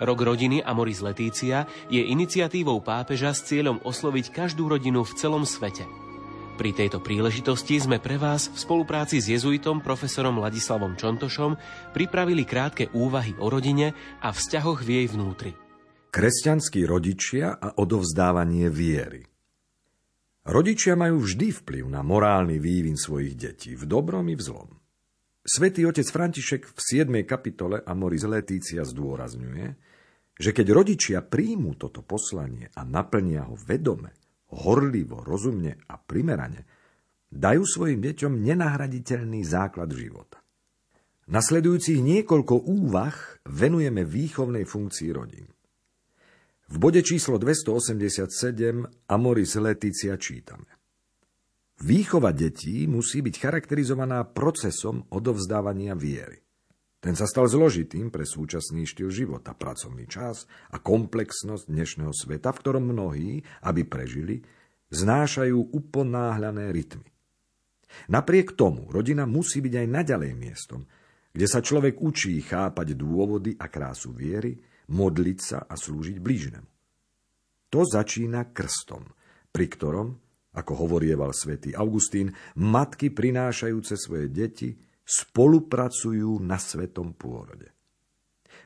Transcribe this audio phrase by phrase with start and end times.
[0.00, 5.84] Rok rodiny Amoris Letícia je iniciatívou pápeža s cieľom osloviť každú rodinu v celom svete.
[6.56, 11.56] Pri tejto príležitosti sme pre vás v spolupráci s jezuitom profesorom Ladislavom Čontošom
[11.92, 13.92] pripravili krátke úvahy o rodine
[14.24, 15.52] a vzťahoch v jej vnútri.
[16.12, 19.24] Kresťanskí rodičia a odovzdávanie viery.
[20.48, 24.70] Rodičia majú vždy vplyv na morálny vývin svojich detí, v dobrom i v zlom.
[25.40, 27.24] Svetý otec František v 7.
[27.24, 29.89] kapitole Amoris Letícia zdôrazňuje,
[30.40, 34.16] že keď rodičia príjmú toto poslanie a naplnia ho vedome,
[34.56, 36.64] horlivo, rozumne a primerane,
[37.28, 40.40] dajú svojim deťom nenahraditeľný základ života.
[41.28, 43.14] Nasledujúcich niekoľko úvah
[43.46, 45.46] venujeme výchovnej funkcii rodín.
[46.70, 50.80] V bode číslo 287 Amoris Leticia čítame.
[51.84, 56.49] Výchova detí musí byť charakterizovaná procesom odovzdávania viery.
[57.00, 62.60] Ten sa stal zložitým pre súčasný štýl života, pracovný čas a komplexnosť dnešného sveta, v
[62.60, 64.44] ktorom mnohí, aby prežili,
[64.92, 67.08] znášajú uponáhľané rytmy.
[68.12, 70.84] Napriek tomu rodina musí byť aj naďalej miestom,
[71.32, 74.60] kde sa človek učí chápať dôvody a krásu viery,
[74.92, 76.68] modliť sa a slúžiť blížnemu.
[77.72, 79.08] To začína krstom,
[79.48, 80.20] pri ktorom,
[80.52, 87.74] ako hovorieval svätý Augustín, matky prinášajúce svoje deti spolupracujú na svetom pôrode.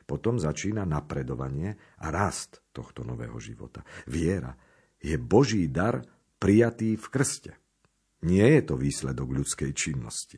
[0.05, 3.81] Potom začína napredovanie a rast tohto nového života.
[4.05, 4.53] Viera
[5.01, 6.05] je Boží dar
[6.37, 7.51] prijatý v krste.
[8.29, 10.37] Nie je to výsledok ľudskej činnosti.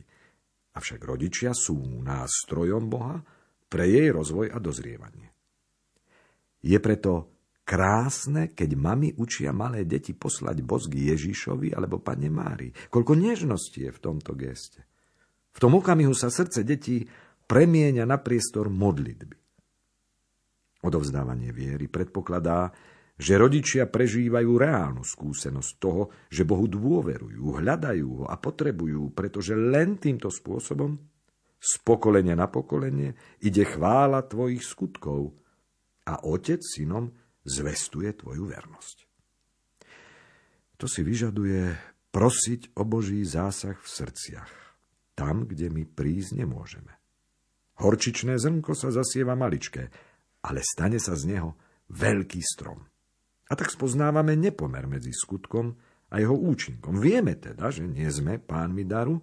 [0.72, 3.20] Avšak rodičia sú nástrojom Boha
[3.68, 5.28] pre jej rozvoj a dozrievanie.
[6.64, 7.28] Je preto
[7.68, 12.72] krásne, keď mami učia malé deti poslať bosk Ježišovi alebo Pane Mári.
[12.88, 14.87] Koľko nežnosti je v tomto geste.
[15.52, 17.04] V tom okamihu sa srdce detí
[17.48, 19.36] premieňa na priestor modlitby.
[20.84, 22.70] Odovzdávanie viery predpokladá,
[23.18, 29.98] že rodičia prežívajú reálnu skúsenosť toho, že Bohu dôverujú, hľadajú ho a potrebujú, pretože len
[29.98, 30.94] týmto spôsobom
[31.58, 35.30] z pokolenia na pokolenie ide chvála tvojich skutkov–
[36.08, 37.12] a otec synom
[37.44, 38.96] zvestuje tvoju vernosť.
[40.80, 41.76] To si vyžaduje
[42.08, 44.52] prosiť o Boží zásah v srdciach,
[45.18, 46.94] tam, kde my prísť nemôžeme.
[47.82, 49.90] Horčičné zrnko sa zasieva maličké,
[50.46, 51.58] ale stane sa z neho
[51.90, 52.86] veľký strom.
[53.50, 55.74] A tak spoznávame nepomer medzi skutkom
[56.14, 57.02] a jeho účinkom.
[57.02, 59.18] Vieme teda, že nie sme pánmi daru,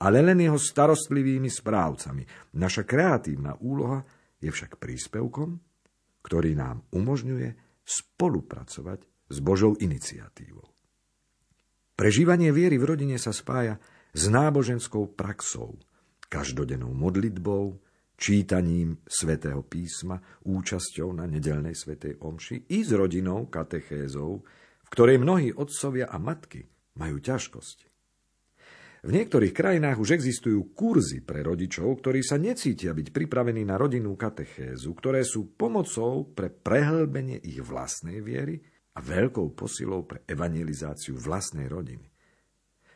[0.00, 2.54] ale len jeho starostlivými správcami.
[2.56, 4.00] Naša kreatívna úloha
[4.40, 5.60] je však príspevkom,
[6.24, 7.48] ktorý nám umožňuje
[7.84, 10.64] spolupracovať s Božou iniciatívou.
[11.94, 13.78] Prežívanie viery v rodine sa spája
[14.14, 15.74] s náboženskou praxou,
[16.30, 17.82] každodennou modlitbou,
[18.14, 24.46] čítaním svätého písma, účasťou na nedelnej svätej omši i s rodinou katechézou,
[24.86, 26.62] v ktorej mnohí otcovia a matky
[26.94, 27.90] majú ťažkosti.
[29.04, 34.16] V niektorých krajinách už existujú kurzy pre rodičov, ktorí sa necítia byť pripravení na rodinnú
[34.16, 38.64] katechézu, ktoré sú pomocou pre prehlbenie ich vlastnej viery
[38.96, 42.13] a veľkou posilou pre evangelizáciu vlastnej rodiny.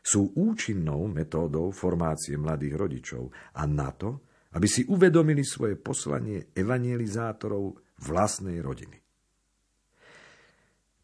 [0.01, 3.23] Sú účinnou metódou formácie mladých rodičov
[3.57, 4.25] a na to,
[4.57, 8.97] aby si uvedomili svoje poslanie evangelizátorov vlastnej rodiny.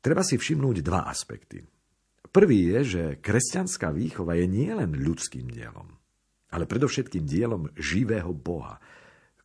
[0.01, 1.61] Treba si všimnúť dva aspekty–
[2.35, 5.87] Prvý je, že kresťanská výchova je nielen ľudským dielom,
[6.51, 8.83] ale predovšetkým dielom živého Boha,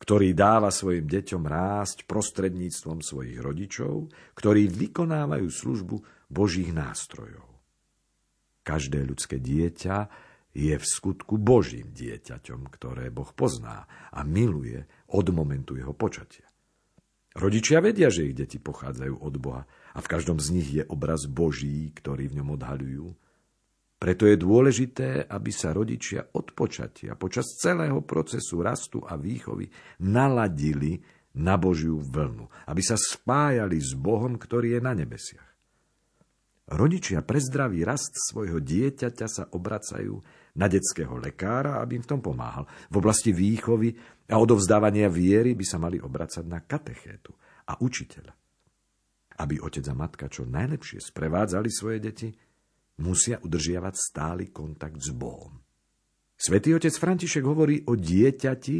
[0.02, 5.96] ktorý dáva svojim deťom rásť prostredníctvom svojich rodičov, ktorí vykonávajú službu
[6.26, 7.49] Božích nástrojov.
[8.60, 9.96] Každé ľudské dieťa
[10.52, 14.84] je v skutku Božím dieťaťom, ktoré Boh pozná a miluje
[15.14, 16.50] od momentu jeho počatia.
[17.30, 19.62] Rodičia vedia, že ich deti pochádzajú od Boha
[19.94, 23.06] a v každom z nich je obraz Boží, ktorý v ňom odhaľujú.
[24.00, 29.70] Preto je dôležité, aby sa rodičia od počatia počas celého procesu rastu a výchovy
[30.02, 30.98] naladili
[31.38, 35.49] na Božiu vlnu, aby sa spájali s Bohom, ktorý je na nebesiach.
[36.70, 40.22] Rodičia pre zdravý rast svojho dieťaťa sa obracajú
[40.54, 42.70] na detského lekára, aby im v tom pomáhal.
[42.90, 43.90] V oblasti výchovy
[44.30, 47.34] a odovzdávania viery by sa mali obracať na katechétu
[47.66, 48.32] a učiteľa.
[49.42, 52.28] Aby otec a matka čo najlepšie sprevádzali svoje deti,
[53.02, 55.58] musia udržiavať stály kontakt s Bohom.
[56.38, 58.78] Svetý otec František hovorí o dieťati,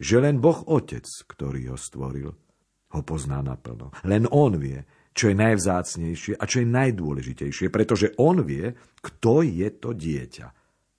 [0.00, 2.28] že len Boh Otec, ktorý ho stvoril,
[2.92, 3.92] ho pozná naplno.
[4.04, 4.80] Len on vie,
[5.16, 10.46] čo je najvzácnejšie a čo je najdôležitejšie, pretože on vie, kto je to dieťa,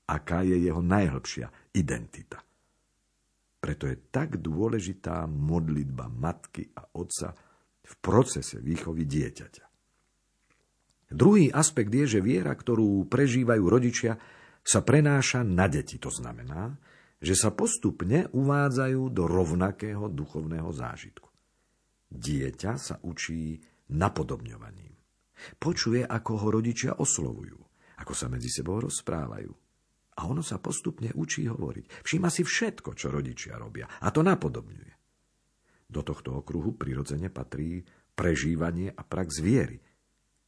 [0.10, 2.42] aká je jeho najhlbšia identita.
[3.62, 7.38] Preto je tak dôležitá modlitba matky a otca
[7.86, 9.66] v procese výchovy dieťaťa.
[11.08, 14.18] Druhý aspekt je, že viera, ktorú prežívajú rodičia,
[14.66, 15.96] sa prenáša na deti.
[16.02, 16.75] To znamená,
[17.24, 21.30] že sa postupne uvádzajú do rovnakého duchovného zážitku.
[22.12, 23.56] Dieťa sa učí
[23.94, 24.95] napodobňovaním.
[25.62, 27.60] Počuje, ako ho rodičia oslovujú,
[28.01, 29.54] ako sa medzi sebou rozprávajú.
[30.18, 32.01] A ono sa postupne učí hovoriť.
[32.01, 33.86] Všíma si všetko, čo rodičia robia.
[34.01, 34.94] A to napodobňuje.
[35.88, 37.86] Do tohto okruhu prirodzene patrí
[38.18, 39.78] prežívanie a prax viery.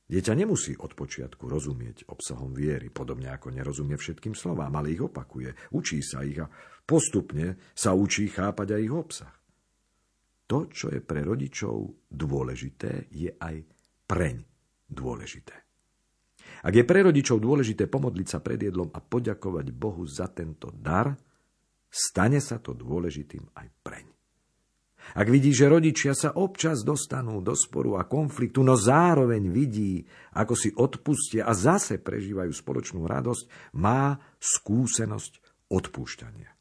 [0.10, 5.54] Dieťa nemusí od počiatku rozumieť obsahom viery, podobne ako nerozumie všetkým slovám, ale ich opakuje,
[5.70, 6.50] učí sa ich a
[6.82, 9.39] postupne sa učí chápať aj ich obsah.
[10.50, 13.56] To, čo je pre rodičov dôležité, je aj
[14.10, 14.42] preň
[14.90, 15.54] dôležité.
[16.66, 21.14] Ak je pre rodičov dôležité pomodliť sa pred jedlom a poďakovať Bohu za tento dar,
[21.88, 24.06] stane sa to dôležitým aj preň.
[25.16, 30.06] Ak vidí, že rodičia sa občas dostanú do sporu a konfliktu, no zároveň vidí,
[30.38, 36.59] ako si odpustia a zase prežívajú spoločnú radosť, má skúsenosť odpúšťania.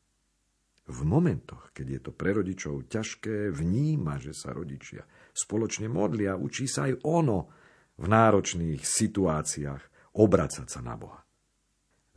[0.89, 5.05] V momentoch, keď je to pre rodičov ťažké, vníma, že sa rodičia
[5.37, 7.39] spoločne modlia, učí sa aj ono
[8.01, 11.21] v náročných situáciách obracať sa na Boha.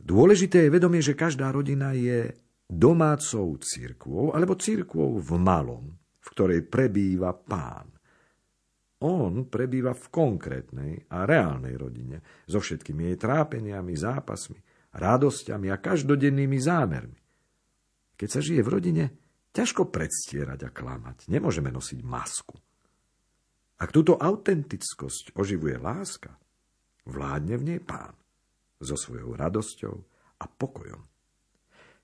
[0.00, 2.32] Dôležité je vedomie, že každá rodina je
[2.64, 7.92] domácou církvou alebo církvou v malom, v ktorej prebýva pán.
[9.04, 14.58] On prebýva v konkrétnej a reálnej rodine, so všetkými jej trápeniami, zápasmi,
[14.96, 17.21] radosťami a každodennými zámermi.
[18.22, 19.04] Keď sa žije v rodine,
[19.50, 21.26] ťažko predstierať a klamať.
[21.26, 22.54] Nemôžeme nosiť masku.
[23.82, 26.30] Ak túto autentickosť oživuje láska,
[27.02, 28.14] vládne v nej pán
[28.78, 29.94] so svojou radosťou
[30.38, 31.02] a pokojom.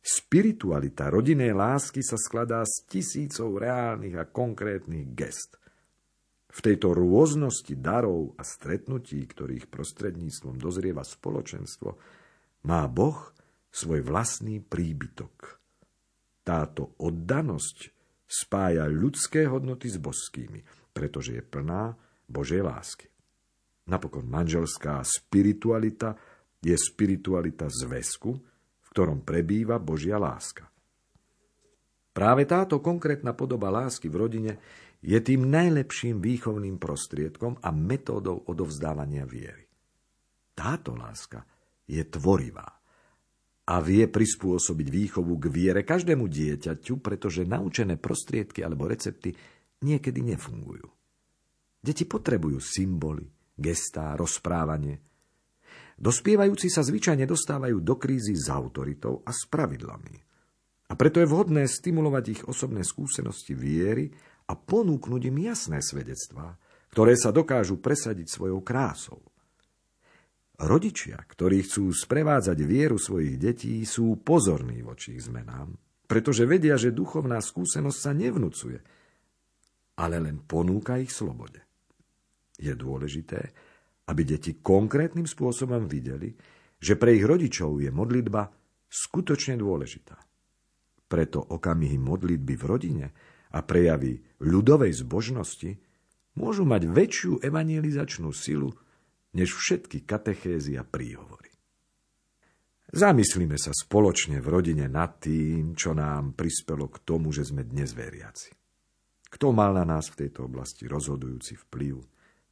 [0.03, 5.55] Spiritualita rodinej lásky sa skladá z tisícov reálnych a konkrétnych gest.
[6.51, 11.95] V tejto rôznosti darov a stretnutí, ktorých prostredníctvom dozrieva spoločenstvo,
[12.67, 13.31] má Boh
[13.71, 15.58] svoj vlastný príbytok.
[16.49, 17.93] Táto oddanosť
[18.25, 20.65] spája ľudské hodnoty s božskými,
[20.97, 21.93] pretože je plná
[22.25, 23.13] Božej lásky.
[23.85, 26.17] Napokon manželská spiritualita
[26.65, 28.33] je spiritualita zväzku,
[28.89, 30.65] ktorom prebýva Božia láska.
[32.17, 34.53] Práve táto konkrétna podoba lásky v rodine
[35.05, 39.69] je tým najlepším výchovným prostriedkom a metódou odovzdávania viery.
[40.57, 41.45] Táto láska
[41.85, 42.78] je tvorivá
[43.69, 49.37] a vie prispôsobiť výchovu k viere každému dieťaťu, pretože naučené prostriedky alebo recepty
[49.85, 50.89] niekedy nefungujú.
[51.79, 55.05] Deti potrebujú symboly, gestá, rozprávanie,
[55.99, 60.15] Dospievajúci sa zvyčajne dostávajú do krízy s autoritou a s pravidlami.
[60.89, 64.07] A preto je vhodné stimulovať ich osobné skúsenosti viery
[64.47, 66.55] a ponúknuť im jasné svedectvá,
[66.95, 69.19] ktoré sa dokážu presadiť svojou krásou.
[70.59, 75.71] Rodičia, ktorí chcú sprevádzať vieru svojich detí, sú pozorní voči ich zmenám,
[76.11, 78.79] pretože vedia, že duchovná skúsenosť sa nevnúcuje,
[80.03, 81.63] ale len ponúka ich slobode.
[82.59, 83.55] Je dôležité,
[84.11, 86.35] aby deti konkrétnym spôsobom videli,
[86.83, 88.51] že pre ich rodičov je modlitba
[88.91, 90.19] skutočne dôležitá.
[91.07, 93.07] Preto okamihy modlitby v rodine
[93.55, 95.71] a prejavy ľudovej zbožnosti
[96.35, 98.75] môžu mať väčšiu evangelizačnú silu
[99.35, 101.53] než všetky katechézy a príhovory.
[102.89, 107.93] Zamyslíme sa spoločne v rodine nad tým, čo nám prispelo k tomu, že sme dnes
[107.93, 108.57] veriaci.
[109.29, 112.01] Kto mal na nás v tejto oblasti rozhodujúci vplyv?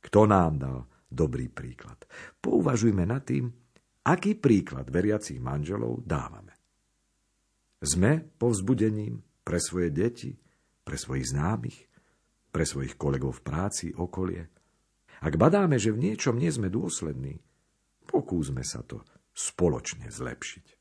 [0.05, 0.79] Kto nám dal
[1.09, 2.05] dobrý príklad.
[2.37, 3.49] Pouvažujme nad tým,
[4.05, 6.53] aký príklad veriacich manželov dávame.
[7.81, 10.37] Sme povzbudením pre svoje deti,
[10.85, 11.79] pre svojich známych,
[12.53, 14.56] pre svojich kolegov v práci, okolie.
[15.27, 17.43] Ak badáme, že v niečom nie sme dôslední,
[18.07, 19.03] pokúsme sa to
[19.35, 20.76] spoločne zlepšiť.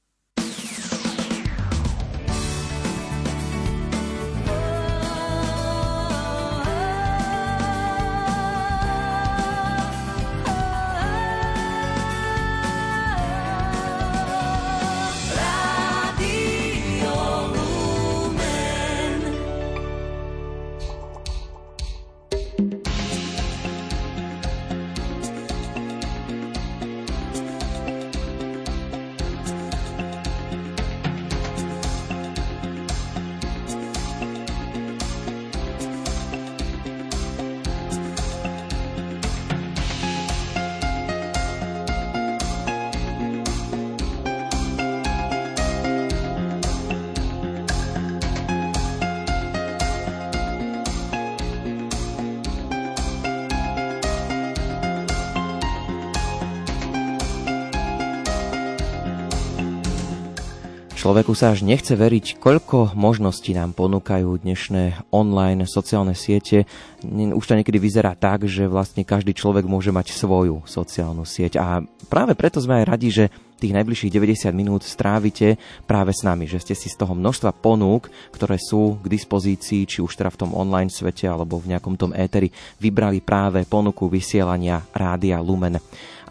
[61.16, 66.68] Človeku sa až nechce veriť, koľko možností nám ponúkajú dnešné online sociálne siete.
[67.08, 71.56] Už to niekedy vyzerá tak, že vlastne každý človek môže mať svoju sociálnu sieť.
[71.56, 71.80] A
[72.12, 73.26] práve preto sme aj radi, že
[73.66, 75.58] tých najbližších 90 minút strávite
[75.90, 80.06] práve s nami, že ste si z toho množstva ponúk, ktoré sú k dispozícii, či
[80.06, 84.86] už teda v tom online svete alebo v nejakom tom éteri, vybrali práve ponuku vysielania
[84.94, 85.82] Rádia Lumen.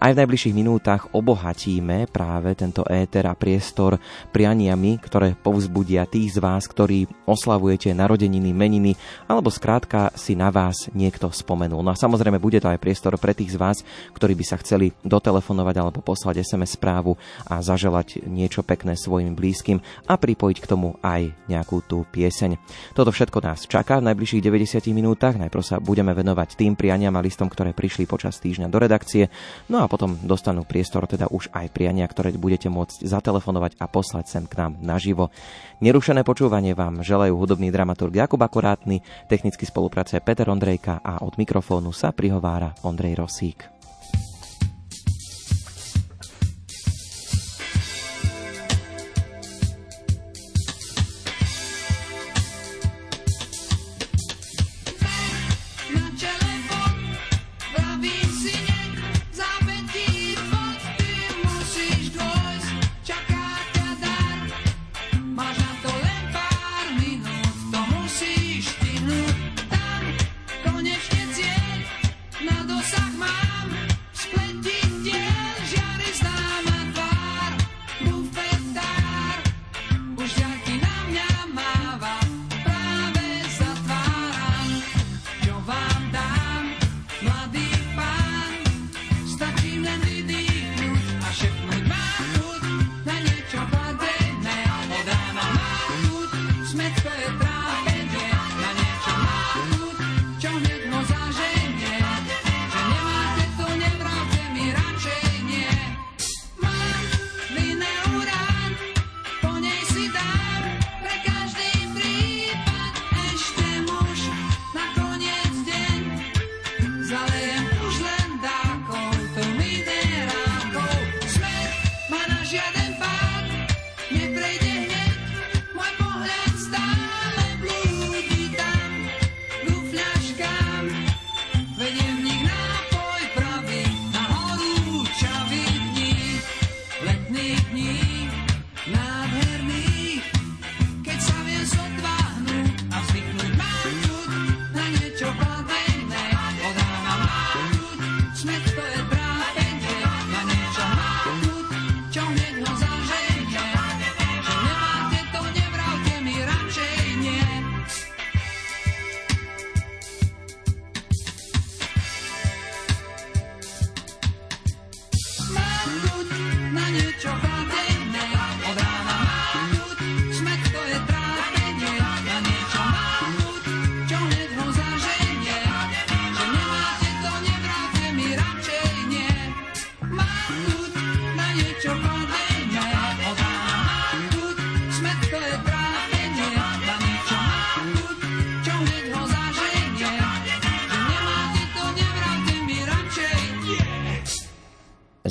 [0.04, 3.96] Aj v najbližších minútach obohatíme práve tento éter a priestor
[4.36, 8.92] prianiami, ktoré povzbudia tých z vás, ktorí oslavujete narodeniny, meniny,
[9.24, 11.80] alebo skrátka si na vás niekto spomenul.
[11.80, 13.80] No a samozrejme bude to aj priestor pre tých z vás,
[14.12, 19.80] ktorí by sa chceli dotelefonovať alebo poslať SMS správu a zaželať niečo pekné svojim blízkym
[20.08, 22.56] a pripojiť k tomu aj nejakú tú pieseň.
[22.96, 25.36] Toto všetko nás čaká v najbližších 90 minútach.
[25.36, 29.28] Najprv sa budeme venovať tým prianiam a listom, ktoré prišli počas týždňa do redakcie.
[29.68, 34.24] No a potom dostanú priestor teda už aj priania, ktoré budete môcť zatelefonovať a poslať
[34.30, 35.28] sem k nám naživo.
[35.82, 41.90] Nerušené počúvanie vám želajú hudobný dramaturg Jakub Akurátny, technicky spolupracuje Peter Ondrejka a od mikrofónu
[41.90, 43.73] sa prihovára Ondrej Rosík.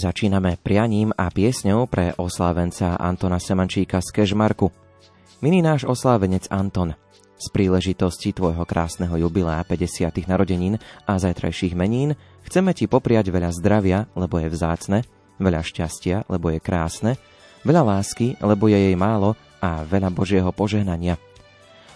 [0.04, 4.68] Začíname prianím a piesňou pre oslávenca Antona Semančíka z Kežmarku.
[5.40, 6.92] Milý náš oslávenec Anton,
[7.40, 10.28] z príležitosti tvojho krásneho jubilea 50.
[10.28, 10.76] narodenín
[11.08, 15.08] a zajtrajších menín chceme ti popriať veľa zdravia, lebo je vzácne,
[15.40, 17.16] veľa šťastia, lebo je krásne,
[17.64, 21.16] veľa lásky, lebo je jej málo a veľa Božieho požehnania.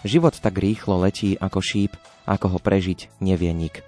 [0.00, 1.92] Život tak rýchlo letí ako šíp,
[2.24, 3.84] ako ho prežiť nevie nik.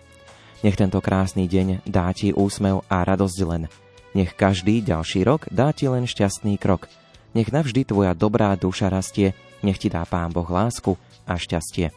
[0.61, 3.65] Nech tento krásny deň dá ti úsmev a radosť len–
[4.13, 6.91] nech každý ďalší rok dá ti len šťastný krok.
[7.31, 11.95] Nech navždy tvoja dobrá duša rastie, nech ti dá Pán Boh lásku a šťastie.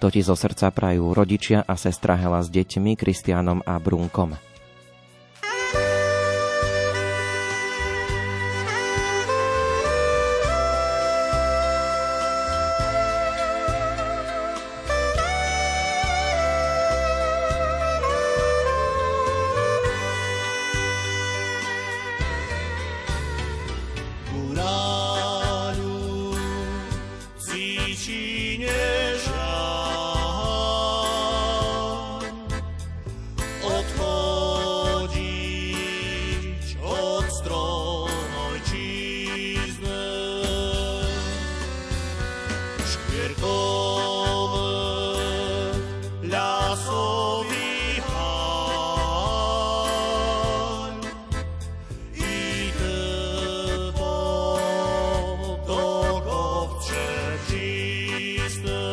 [0.00, 4.36] To ti zo srdca prajú rodičia a sestra Hela s deťmi Kristianom a Brunkom.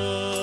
[0.04, 0.43] love.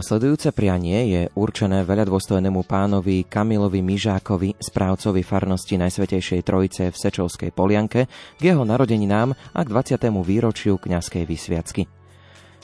[0.00, 8.08] Nasledujúce prianie je určené veľadôstojnému pánovi Kamilovi Mižákovi, správcovi farnosti Najsvetejšej Trojice v Sečovskej Polianke,
[8.08, 10.00] k jeho narodeninám a k 20.
[10.24, 11.84] výročiu kňazskej vysviacky.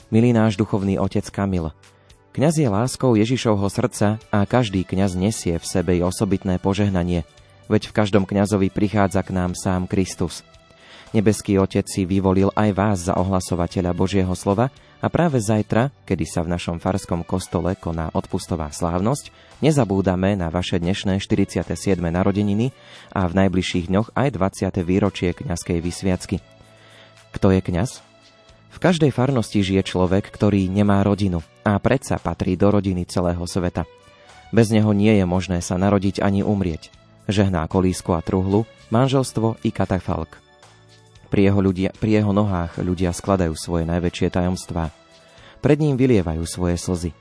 [0.09, 1.69] Milý náš duchovný otec Kamil,
[2.33, 7.21] kňaz je láskou Ježišovho srdca a každý kňaz nesie v sebe i osobitné požehnanie,
[7.69, 10.41] veď v každom kňazovi prichádza k nám sám Kristus.
[11.13, 16.41] Nebeský Otec si vyvolil aj vás za ohlasovateľa Božieho slova a práve zajtra, kedy sa
[16.41, 19.29] v našom farskom kostole koná odpustová slávnosť,
[19.61, 21.61] nezabúdame na vaše dnešné 47.
[22.01, 22.73] narodeniny
[23.13, 24.81] a v najbližších dňoch aj 20.
[24.81, 26.37] výročie kňazskej vysviacky.
[27.29, 28.01] Kto je kňaz?
[28.73, 33.85] V každej farnosti žije človek, ktorý nemá rodinu a predsa patrí do rodiny celého sveta.
[34.49, 36.89] Bez neho nie je možné sa narodiť ani umrieť.
[37.29, 40.41] Žehná kolísku a truhlu, manželstvo i katafalk–
[41.27, 44.89] pri jeho, ľudia, pri jeho nohách ľudia skladajú svoje najväčšie tajomstvá.
[45.59, 47.11] Pred ním vylievajú svoje slzy.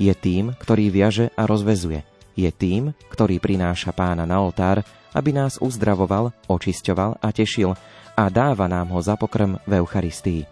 [0.00, 2.02] Je tým, ktorý viaže a rozvezuje.
[2.34, 7.76] Je tým, ktorý prináša pána na oltár, aby nás uzdravoval, očisťoval a tešil
[8.16, 10.48] a dáva nám ho za pokrm v Eucharistii.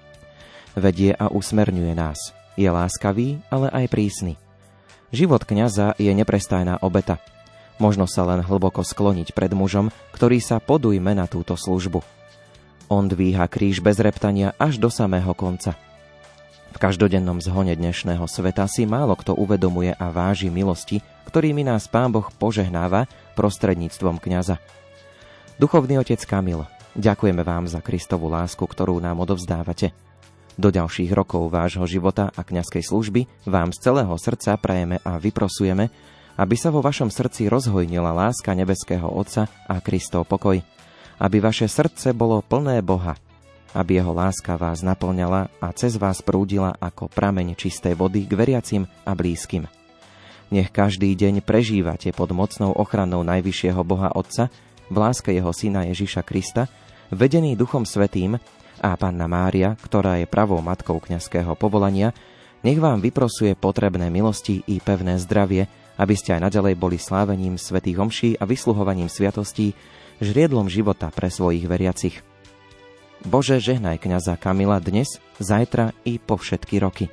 [0.77, 2.37] Vedie a usmerňuje nás.
[2.55, 4.37] Je láskavý, ale aj prísny.
[5.11, 7.19] Život kňaza je neprestajná obeta.
[7.81, 12.05] Možno sa len hlboko skloniť pred mužom, ktorý sa podujme na túto službu–
[12.91, 15.79] on dvíha kríž bez reptania až do samého konca.
[16.75, 20.99] V každodennom zhone dnešného sveta si málo kto uvedomuje a váži milosti,
[21.31, 23.07] ktorými nás Pán Boh požehnáva
[23.39, 24.59] prostredníctvom kňaza.
[25.63, 26.67] Duchovný otec Kamil,
[26.99, 29.95] ďakujeme vám za Kristovú lásku, ktorú nám odovzdávate.
[30.59, 35.89] Do ďalších rokov vášho života a kňazskej služby vám z celého srdca prajeme a vyprosujeme,
[36.39, 40.59] aby sa vo vašom srdci rozhojnila láska nebeského Otca a Kristov pokoj–
[41.21, 43.15] aby vaše srdce bolo plné Boha,
[43.77, 48.89] aby jeho láska vás naplňala a cez vás prúdila ako prameň čistej vody k veriacim
[49.05, 49.69] a blízkym.
[50.51, 54.51] Nech každý deň prežívate pod mocnou ochranou Najvyššieho Boha Otca
[54.91, 56.67] v láske jeho Syna Ježiša Krista,
[57.15, 58.35] vedený Duchom Svetým
[58.83, 62.11] a Panna Mária, ktorá je pravou matkou kňazského povolania,
[62.67, 67.97] nech vám vyprosuje potrebné milosti i pevné zdravie, aby ste aj naďalej boli slávením svätých
[68.01, 69.77] homší a vysluhovaním sviatostí
[70.21, 72.21] žriedlom života pre svojich veriacich.
[73.25, 77.13] Bože, žehnaj kňaza Kamila dnes, zajtra i po všetky roky.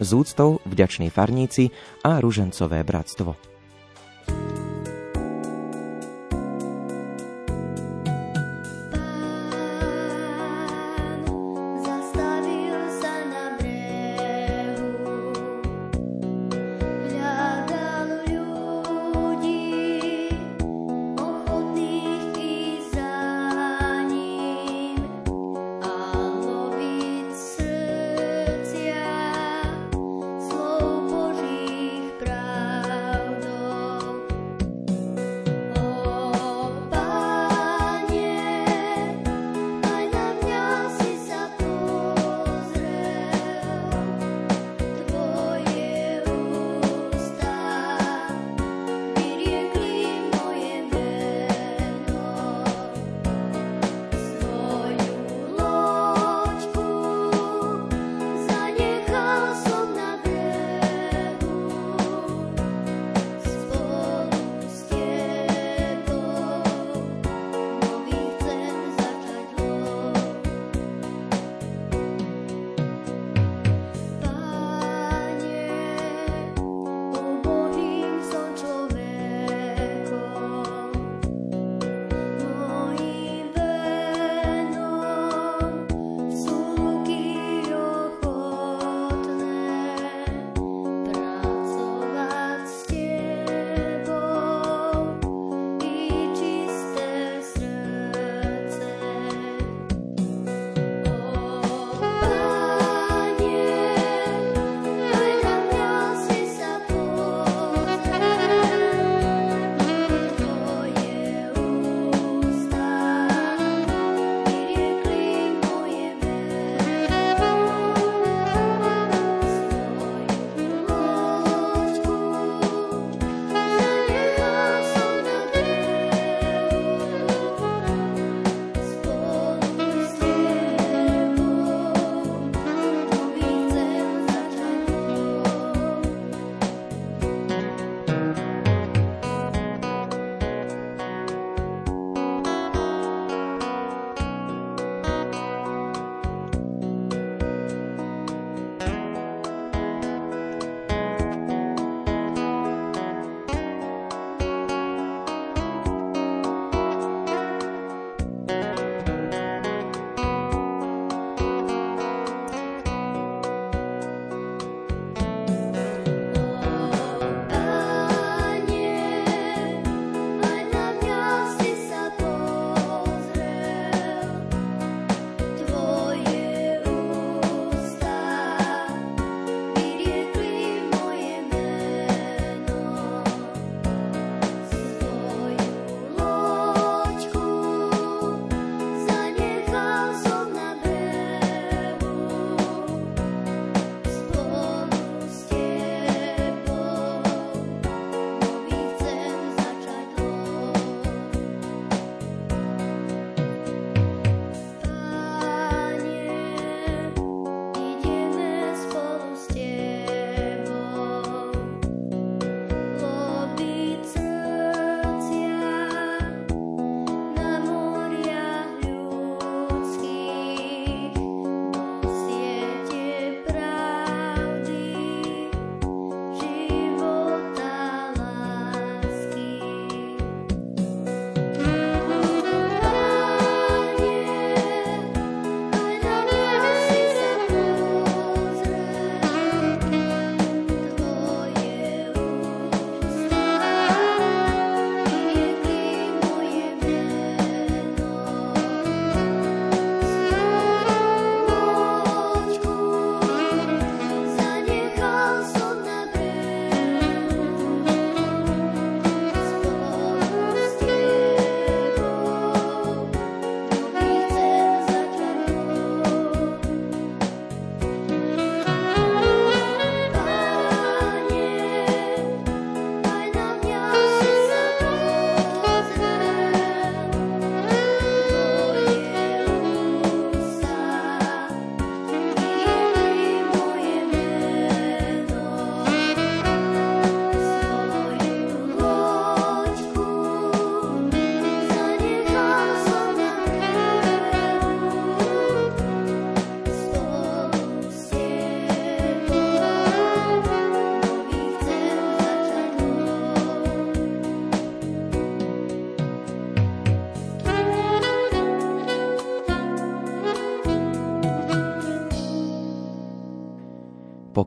[0.00, 1.72] Z úctou vďační farníci
[2.04, 3.36] a ružencové bratstvo.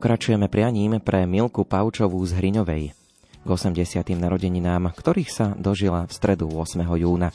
[0.02, 2.90] Pokračujeme prianím pre Milku Paučovú z Hriňovej
[3.38, 4.02] k 80.
[4.18, 6.82] narodeninám, ktorých sa dožila v stredu 8.
[6.98, 7.30] júna.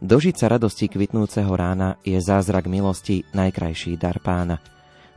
[0.00, 4.64] Dožiť sa radosti kvitnúceho rána je zázrak milosti najkrajší dar pána.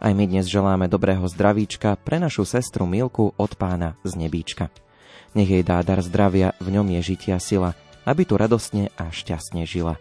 [0.03, 4.67] Aj my dnes želáme dobrého zdravíčka pre našu sestru Milku od pána z nebíčka.
[5.39, 9.63] Nech jej dá dar zdravia, v ňom je žitia sila, aby tu radostne a šťastne
[9.63, 9.95] žila.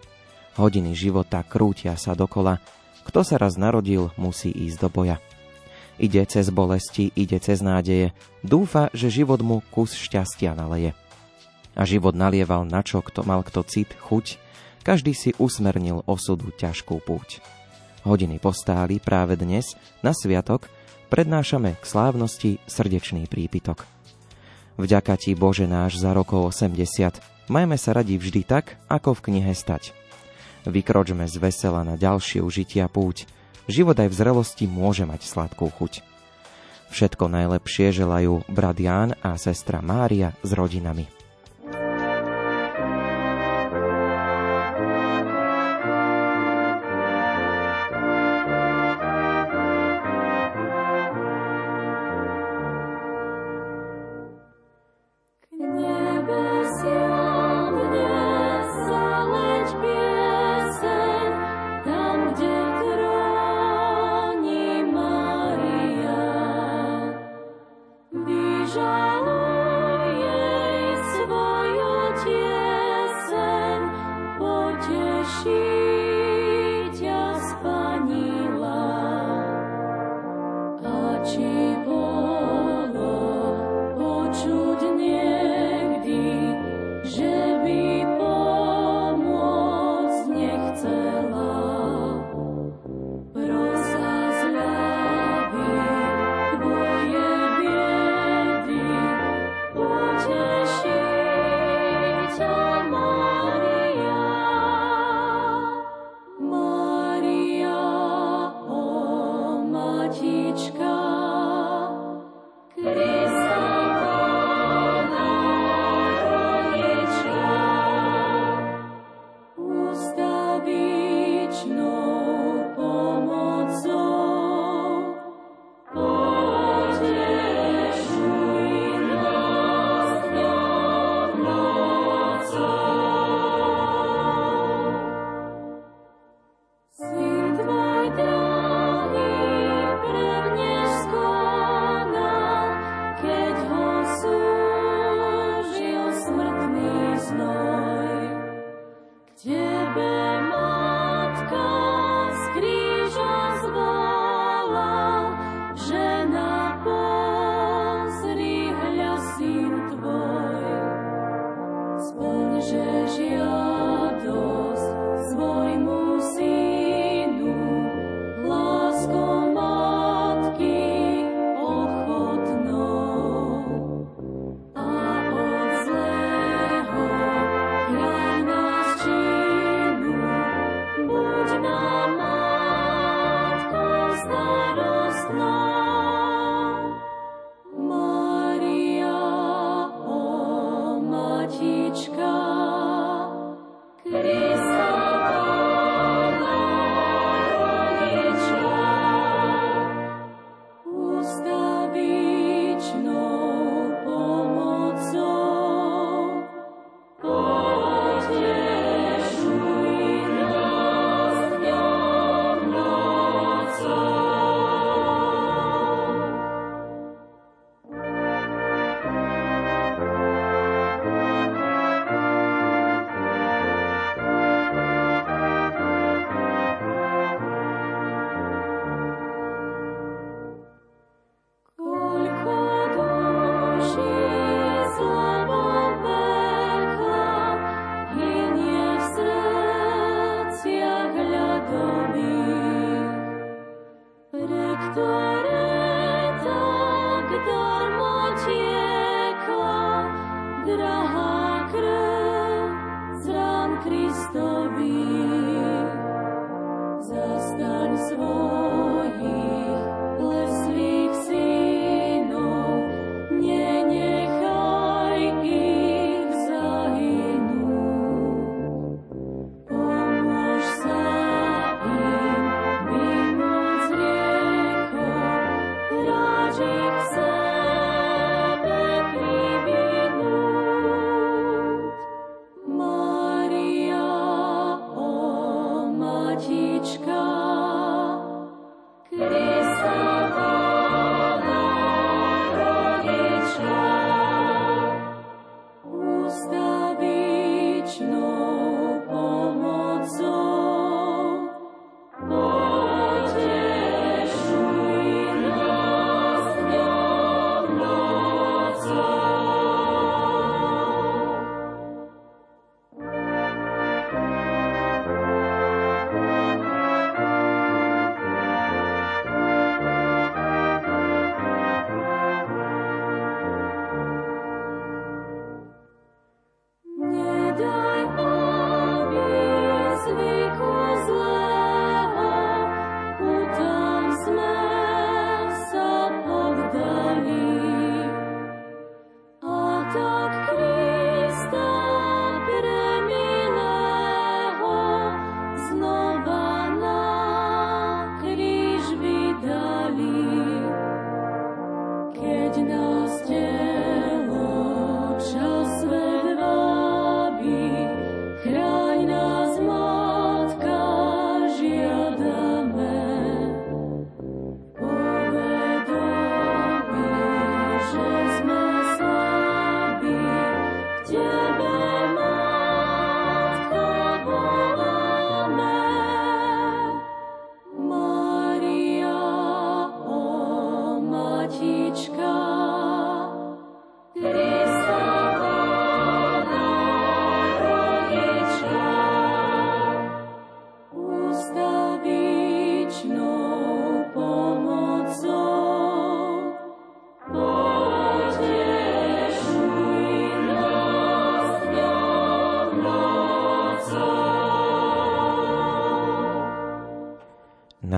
[0.59, 2.59] Hodiny života krútia sa dokola,
[3.07, 5.23] kto sa raz narodil, musí ísť do boja.
[5.97, 8.13] Ide cez bolesti, ide cez nádeje,
[8.45, 10.93] dúfa, že život mu kus šťastia naleje.
[11.73, 14.37] A život nalieval na čo kto mal kto cit, chuť,
[14.85, 17.41] každý si usmernil osudu ťažkú púť.
[18.05, 20.69] Hodiny postáli práve dnes, na sviatok,
[21.09, 23.89] prednášame k slávnosti srdečný prípitok.
[24.77, 29.53] Vďaka ti Bože náš za rokov 80, majme sa radi vždy tak, ako v knihe
[29.57, 29.97] stať.
[30.69, 33.25] Vykročme z vesela na ďalšie užitia púť,
[33.69, 36.03] život aj v zrelosti môže mať sladkú chuť.
[36.91, 41.11] Všetko najlepšie želajú brat Ján a sestra Mária s rodinami.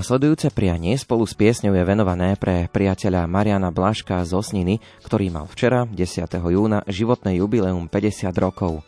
[0.08, 5.44] Nasledujúce prianie spolu s piesňou je venované pre priateľa Mariana Blaška z Osniny, ktorý mal
[5.44, 6.32] včera, 10.
[6.48, 8.80] júna, životné jubileum 50 rokov.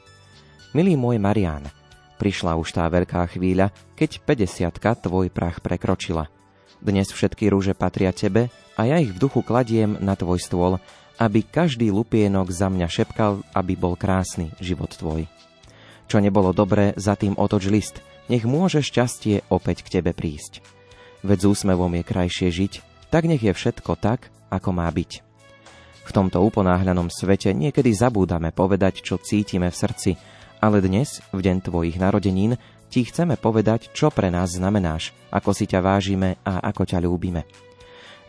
[0.72, 1.68] Milý môj Marian,
[2.16, 3.68] prišla už tá veľká chvíľa,
[4.00, 6.32] keď 50 tvoj prach prekročila.
[6.80, 8.48] Dnes všetky rúže patria tebe
[8.80, 10.80] a ja ich v duchu kladiem na tvoj stôl,
[11.20, 15.28] aby každý lupienok za mňa šepkal, aby bol krásny život tvoj.
[16.08, 18.00] Čo nebolo dobré, za tým otoč list,
[18.32, 20.79] nech môže šťastie opäť k tebe prísť
[21.22, 22.72] veď s úsmevom je krajšie žiť,
[23.10, 25.26] tak nech je všetko tak, ako má byť.
[26.06, 30.10] V tomto uponáhľanom svete niekedy zabúdame povedať, čo cítime v srdci,
[30.58, 32.58] ale dnes, v deň tvojich narodenín,
[32.90, 37.46] ti chceme povedať, čo pre nás znamenáš, ako si ťa vážime a ako ťa ľúbime.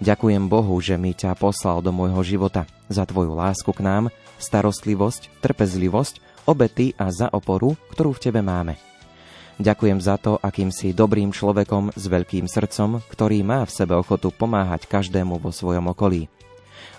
[0.02, 5.42] Ďakujem Bohu, že mi ťa poslal do môjho života, za tvoju lásku k nám, starostlivosť,
[5.42, 8.91] trpezlivosť, obety a za oporu, ktorú v tebe máme.
[9.60, 14.32] Ďakujem za to, akým si dobrým človekom s veľkým srdcom, ktorý má v sebe ochotu
[14.32, 16.32] pomáhať každému vo svojom okolí.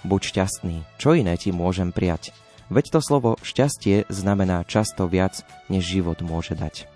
[0.03, 2.35] Buď šťastný, čo iné ti môžem prijať.
[2.73, 6.91] Veď to slovo šťastie znamená často viac, než život môže dať.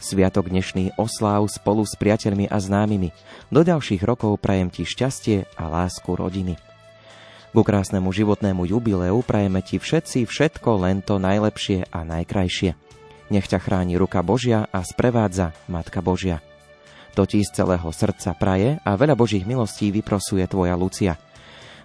[0.00, 3.12] Sviatok dnešný osláv spolu s priateľmi a známymi.
[3.52, 6.56] Do ďalších rokov prajem ti šťastie a lásku rodiny.
[7.52, 12.72] Ku krásnemu životnému jubileu prajeme ti všetci všetko len to najlepšie a najkrajšie.
[13.30, 16.42] Nech ťa chráni ruka Božia a sprevádza Matka Božia.
[17.14, 21.14] To ti z celého srdca praje a veľa Božích milostí vyprosuje tvoja Lucia.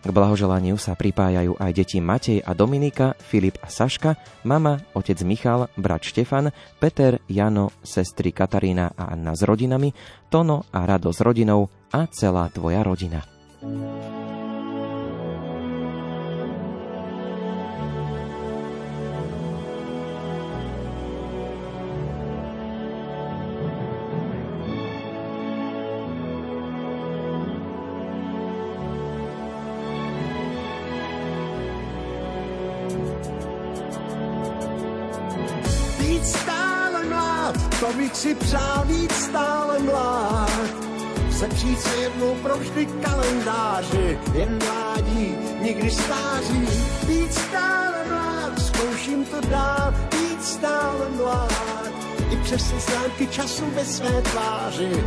[0.05, 4.13] K blahoželaniu sa pripájajú aj deti Matej a Dominika, Filip a Saška,
[4.45, 9.89] mama, otec Michal, brat Štefan, Peter, Jano, sestry Katarína a Anna s rodinami,
[10.29, 13.25] Tono a Rado s rodinou a celá tvoja rodina.
[13.65, 14.24] to bych
[38.15, 40.51] si přál víc stále mlád.
[41.31, 46.67] Sepřít se jednou vždy kalendáři, jen mládí, nikdy stáří.
[47.07, 51.91] Víc stále mlád, zkouším to dál, víc stále mlád.
[52.31, 55.03] I přes stránky času ve své tváři,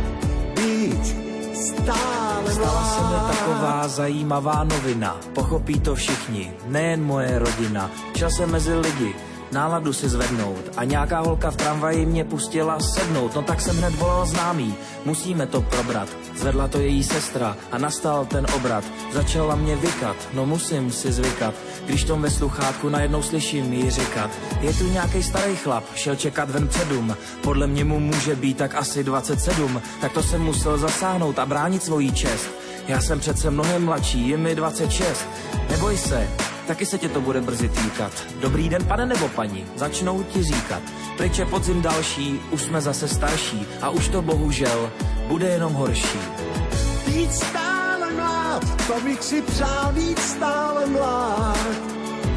[0.55, 1.15] být
[1.55, 7.91] stále Stala se mi taková zajímavá novina, pochopí to všichni, nejen moje rodina.
[8.13, 9.15] Časem mezi lidi,
[9.51, 13.95] náladu si zvednout a nějaká holka v tramvaji mě pustila sednout, no tak jsem hned
[13.95, 14.75] volal známý,
[15.05, 16.09] musíme to probrat.
[16.35, 18.83] Zvedla to její sestra a nastal ten obrat.
[19.13, 21.53] Začala mě vykat, no musím si zvykat,
[21.85, 24.31] když tom ve sluchátku najednou slyším jí říkat.
[24.61, 28.75] Je tu nějaký starý chlap, šel čekat ven předum, podle mě mu může být tak
[28.75, 32.49] asi 27, tak to jsem musel zasáhnout a bránit svoji čest.
[32.87, 35.27] Já jsem přece mnohem mladší, je mi 26.
[35.69, 36.27] Neboj se,
[36.69, 38.11] taky se tě to bude brzy týkat.
[38.39, 40.81] Dobrý den, pane nebo paní, začnou ti říkat.
[41.17, 44.91] Pryč je podzim další, už jsme zase starší a už to bohužel
[45.27, 46.19] bude jenom horší.
[47.07, 51.57] Víc stále mlád, to bych si přál víc stále mlád.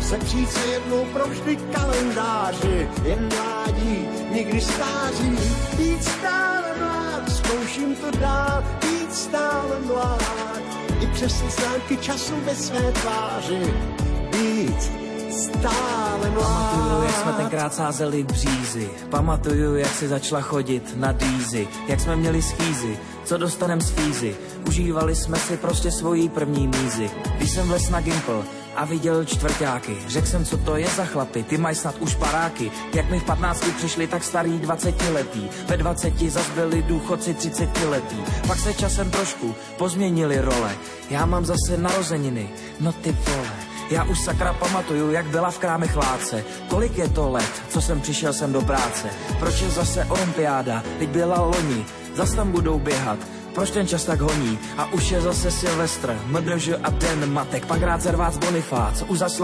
[0.01, 5.39] Sepřít se jednou vždy kalendáři, jen mládí, nikdy stáří.
[5.79, 10.63] Víc stále mlád, zkouším to dál, víc stále mlád.
[11.01, 13.75] I přes stránky času ve své tváři,
[14.33, 14.93] být
[15.31, 16.73] stále mlád.
[16.73, 18.91] Pamatuju, jak jsme tenkrát sázeli břízy.
[19.11, 21.69] Pamatuju, jak si začala chodit na dýzy.
[21.89, 24.37] Jak jsme měli schýzy, co dostanem z fízy.
[24.69, 27.11] Užívali jsme si prostě svojí první mízy.
[27.37, 28.43] Když jsem vles na Gimple,
[28.77, 29.97] a viděl čtvrtáky.
[30.07, 32.71] Řekl jsem, co to je za chlapy, ty mají snad už paráky.
[32.95, 37.69] Jak mi v 15 přišli tak starý 20 letý, ve 20 zas byli důchodci 30
[37.89, 38.17] letý.
[38.47, 40.77] Pak se časem trošku pozměnili role,
[41.11, 43.62] já mám zase narozeniny, no ty vole.
[43.93, 46.45] Já už sakra pamatuju, jak byla v kráme chláce.
[46.69, 49.09] Kolik je to let, co jsem přišel sem do práce?
[49.39, 51.85] Proč je zase olympiáda, teď byla loni,
[52.15, 53.19] zas tam budou běhat.
[53.55, 54.59] Proč ten čas tak honí?
[54.79, 59.41] A už je zase Silvestr, MDŽ a ten matek, pak rád Zervác Bonifác, už zasl